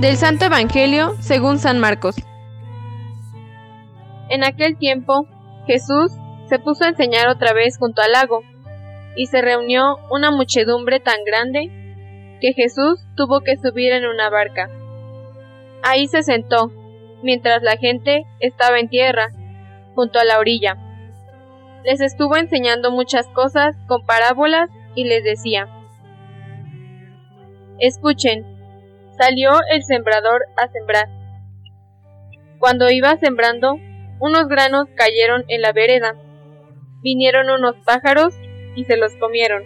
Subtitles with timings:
[0.00, 2.14] Del Santo Evangelio según San Marcos.
[4.28, 5.26] En aquel tiempo,
[5.66, 6.12] Jesús
[6.48, 8.44] se puso a enseñar otra vez junto al lago,
[9.16, 11.72] y se reunió una muchedumbre tan grande
[12.40, 14.70] que Jesús tuvo que subir en una barca.
[15.82, 16.70] Ahí se sentó,
[17.24, 19.32] mientras la gente estaba en tierra,
[19.96, 20.76] junto a la orilla.
[21.84, 25.66] Les estuvo enseñando muchas cosas con parábolas y les decía,
[27.80, 28.57] Escuchen,
[29.18, 31.08] salió el sembrador a sembrar.
[32.58, 33.76] Cuando iba sembrando,
[34.20, 36.14] unos granos cayeron en la vereda.
[37.02, 38.34] Vinieron unos pájaros
[38.74, 39.64] y se los comieron.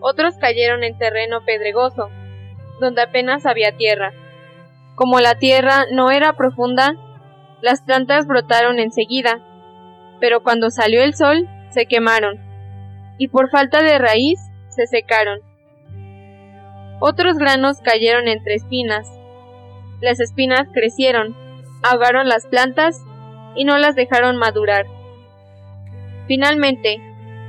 [0.00, 2.10] Otros cayeron en terreno pedregoso,
[2.80, 4.12] donde apenas había tierra.
[4.96, 6.96] Como la tierra no era profunda,
[7.60, 9.40] las plantas brotaron enseguida,
[10.20, 12.40] pero cuando salió el sol se quemaron,
[13.18, 15.40] y por falta de raíz se secaron.
[17.04, 19.10] Otros granos cayeron entre espinas.
[20.00, 21.34] Las espinas crecieron,
[21.82, 23.04] ahogaron las plantas
[23.56, 24.86] y no las dejaron madurar.
[26.28, 27.00] Finalmente,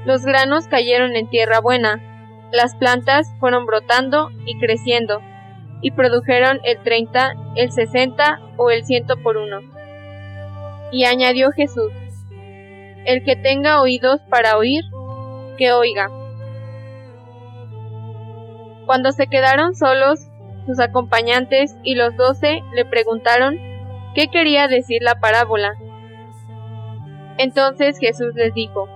[0.05, 2.01] los granos cayeron en tierra buena,
[2.51, 5.21] las plantas fueron brotando y creciendo,
[5.81, 9.59] y produjeron el 30, el 60 o el ciento por uno.
[10.91, 11.91] Y añadió Jesús,
[13.05, 14.83] el que tenga oídos para oír,
[15.59, 16.09] que oiga.
[18.94, 20.19] Cuando se quedaron solos,
[20.67, 23.58] sus acompañantes y los doce le preguntaron
[24.13, 25.73] qué quería decir la parábola.
[27.39, 28.88] Entonces Jesús les dijo,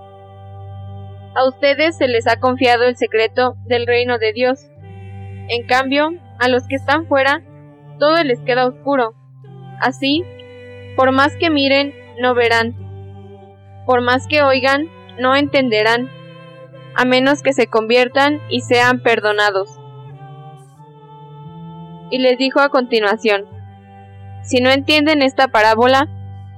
[1.35, 4.67] A ustedes se les ha confiado el secreto del reino de Dios.
[5.47, 7.41] En cambio, a los que están fuera,
[7.97, 9.15] todo les queda oscuro.
[9.81, 10.23] Así,
[10.95, 12.75] por más que miren, no verán.
[13.87, 16.11] Por más que oigan, no entenderán,
[16.93, 19.76] a menos que se conviertan y sean perdonados.
[22.09, 23.45] Y les dijo a continuación,
[24.43, 26.07] si no entienden esta parábola,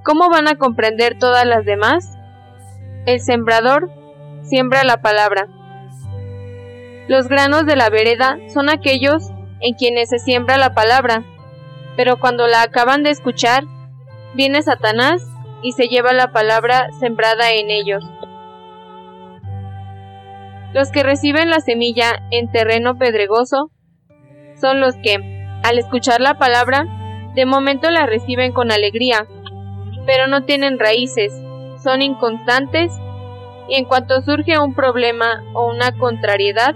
[0.03, 2.17] ¿cómo van a comprender todas las demás?
[3.05, 3.91] El sembrador
[4.43, 5.47] siembra la palabra.
[7.07, 11.23] Los granos de la vereda son aquellos en quienes se siembra la palabra,
[11.97, 13.63] pero cuando la acaban de escuchar,
[14.35, 15.25] viene Satanás
[15.63, 18.03] y se lleva la palabra sembrada en ellos.
[20.73, 23.71] Los que reciben la semilla en terreno pedregoso
[24.61, 25.38] son los que,
[25.69, 26.87] al escuchar la palabra,
[27.35, 29.27] de momento la reciben con alegría,
[30.07, 31.31] pero no tienen raíces,
[31.83, 32.91] son inconstantes
[33.67, 36.73] y en cuanto surge un problema o una contrariedad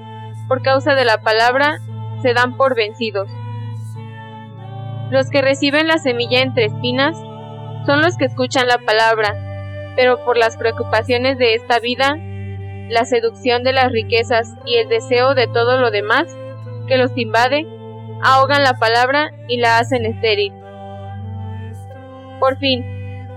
[0.47, 1.79] por causa de la palabra,
[2.21, 3.27] se dan por vencidos.
[5.09, 7.17] Los que reciben la semilla entre espinas
[7.87, 9.33] son los que escuchan la palabra,
[9.95, 12.15] pero por las preocupaciones de esta vida,
[12.89, 16.27] la seducción de las riquezas y el deseo de todo lo demás
[16.87, 17.65] que los invade,
[18.23, 20.53] ahogan la palabra y la hacen estéril.
[22.39, 22.83] Por fin,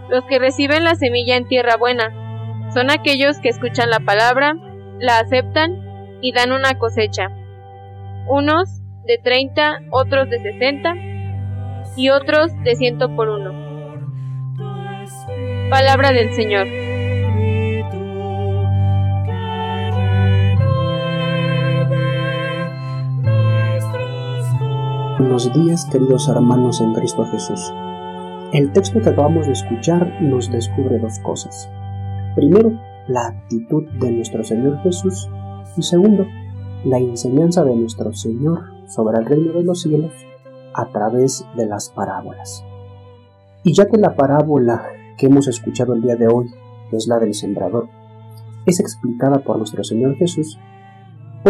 [0.08, 2.12] los que reciben la semilla en tierra buena
[2.72, 4.54] son aquellos que escuchan la palabra,
[4.98, 7.30] la aceptan y dan una cosecha.
[8.28, 10.94] Unos de 30, otros de 60
[11.96, 13.54] y otros de ciento por uno.
[15.70, 16.85] Palabra del Señor.
[25.18, 27.72] Buenos días queridos hermanos en Cristo Jesús.
[28.52, 31.70] El texto que acabamos de escuchar nos descubre dos cosas.
[32.34, 32.78] Primero,
[33.08, 35.26] la actitud de nuestro Señor Jesús
[35.74, 36.26] y segundo,
[36.84, 40.12] la enseñanza de nuestro Señor sobre el reino de los cielos
[40.74, 42.62] a través de las parábolas.
[43.62, 44.84] Y ya que la parábola
[45.16, 46.50] que hemos escuchado el día de hoy,
[46.90, 47.88] que es la del sembrador,
[48.66, 50.58] es explicada por nuestro Señor Jesús,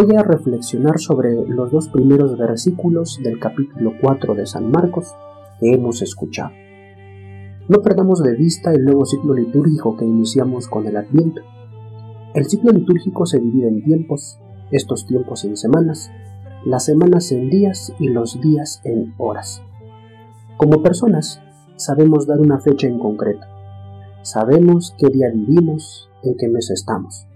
[0.04, 5.14] voy a reflexionar sobre los dos primeros versículos del capítulo 4 de San Marcos
[5.58, 6.50] que hemos escuchado.
[7.68, 11.40] No perdamos de vista el nuevo ciclo litúrgico que iniciamos con el Adviento.
[12.34, 14.38] El ciclo litúrgico se divide en tiempos,
[14.70, 16.10] estos tiempos en semanas,
[16.66, 19.62] las semanas en días y los días en horas.
[20.58, 21.40] Como personas,
[21.76, 23.46] sabemos dar una fecha en concreto.
[24.20, 27.26] Sabemos qué día vivimos, en qué mes estamos.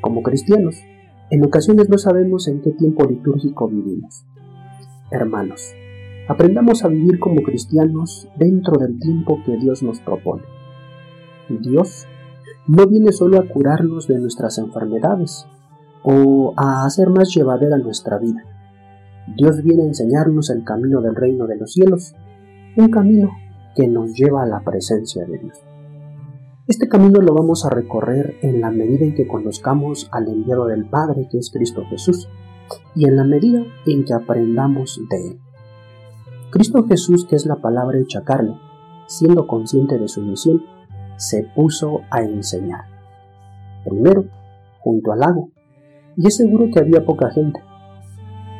[0.00, 0.76] Como cristianos,
[1.32, 4.24] en ocasiones no sabemos en qué tiempo litúrgico vivimos.
[5.10, 5.74] Hermanos,
[6.28, 10.44] Aprendamos a vivir como cristianos dentro del tiempo que Dios nos propone.
[11.48, 12.06] Dios
[12.68, 15.46] no viene solo a curarnos de nuestras enfermedades
[16.04, 18.44] o a hacer más llevadera nuestra vida.
[19.36, 22.14] Dios viene a enseñarnos el camino del reino de los cielos,
[22.76, 23.30] un camino
[23.74, 25.58] que nos lleva a la presencia de Dios.
[26.72, 30.86] Este camino lo vamos a recorrer en la medida en que conozcamos al enviado del
[30.86, 32.30] Padre que es Cristo Jesús
[32.94, 35.40] y en la medida en que aprendamos de Él.
[36.48, 38.58] Cristo Jesús, que es la palabra hecha carne,
[39.06, 40.62] siendo consciente de su misión,
[41.18, 42.86] se puso a enseñar.
[43.84, 44.24] Primero,
[44.80, 45.50] junto al lago,
[46.16, 47.60] y es seguro que había poca gente,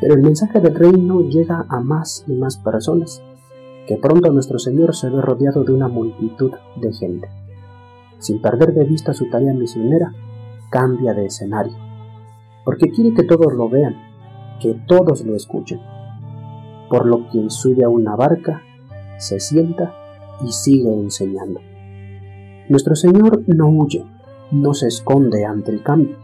[0.02, 3.22] pero el mensaje del reino llega a más y más personas,
[3.88, 7.28] que pronto nuestro Señor se ve rodeado de una multitud de gente.
[8.22, 10.14] Sin perder de vista su tarea misionera,
[10.70, 11.76] cambia de escenario,
[12.64, 13.94] porque quiere que todos lo vean,
[14.58, 15.78] que todos lo escuchen
[16.92, 18.60] por lo que sube a una barca,
[19.16, 19.94] se sienta
[20.44, 21.58] y sigue enseñando.
[22.68, 24.04] Nuestro Señor no huye,
[24.50, 26.18] no se esconde ante el cambio.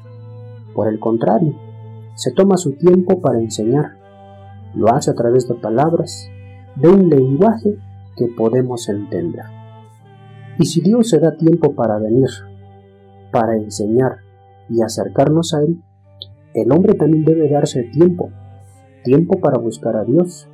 [0.75, 1.55] Por el contrario,
[2.17, 3.97] se toma su tiempo para enseñar.
[4.75, 6.29] Lo hace a través de palabras,
[6.77, 7.79] de un lenguaje
[8.15, 9.47] que podemos entender.
[10.59, 12.29] Y si Dios se da tiempo para venir,
[13.31, 14.19] para enseñar
[14.69, 15.81] y acercarnos a Él,
[16.55, 18.31] el hombre también debe darse tiempo,
[19.05, 20.49] tiempo para buscar a Dios,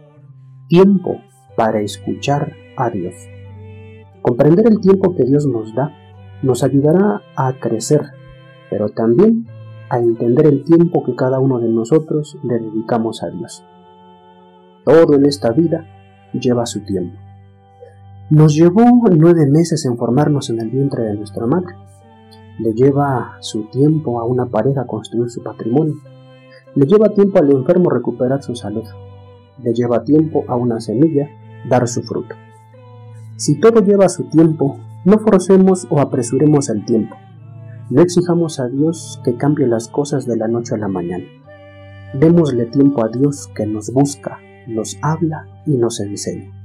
[0.68, 1.16] tiempo
[1.56, 3.14] para escuchar a Dios.
[4.20, 5.92] Comprender el tiempo que Dios nos da
[6.42, 8.02] nos ayudará a crecer,
[8.68, 9.46] pero también
[9.88, 13.64] a entender el tiempo que cada uno de nosotros le dedicamos a Dios.
[14.84, 15.86] Todo en esta vida
[16.32, 17.23] lleva su tiempo.
[18.30, 21.74] Nos llevó nueve meses en formarnos en el vientre de nuestra madre.
[22.58, 25.94] Le lleva su tiempo a una pareja construir su patrimonio.
[26.74, 28.84] Le lleva tiempo al enfermo recuperar su salud
[29.62, 31.28] le lleva tiempo a una semilla
[31.68, 32.34] dar su fruto.
[33.36, 37.16] Si todo lleva su tiempo, no forcemos o apresuremos el tiempo.
[37.90, 41.24] No exijamos a Dios que cambie las cosas de la noche a la mañana.
[42.14, 46.63] Démosle tiempo a Dios que nos busca, nos habla y nos enseña.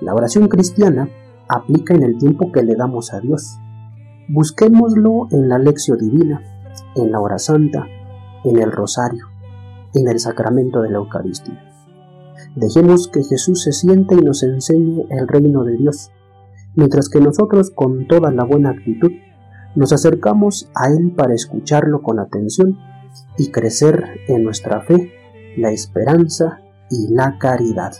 [0.00, 1.08] La oración cristiana
[1.48, 3.58] aplica en el tiempo que le damos a Dios.
[4.28, 6.42] Busquémoslo en la lección divina,
[6.94, 7.86] en la hora santa,
[8.44, 9.26] en el rosario,
[9.94, 11.60] en el sacramento de la Eucaristía.
[12.56, 16.10] Dejemos que Jesús se siente y nos enseñe el reino de Dios,
[16.74, 19.12] mientras que nosotros con toda la buena actitud
[19.74, 22.78] nos acercamos a Él para escucharlo con atención
[23.38, 25.12] y crecer en nuestra fe,
[25.56, 26.60] la esperanza
[26.90, 27.92] y la caridad.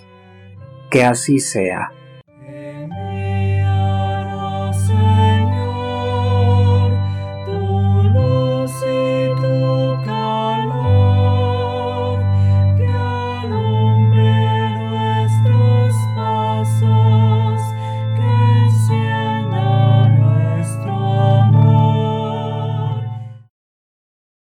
[0.93, 1.91] Que así sea.